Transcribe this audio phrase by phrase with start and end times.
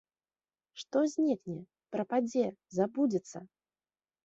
[0.83, 1.59] Што знікне,
[1.97, 2.45] прападзе,
[2.79, 3.37] забудзецца?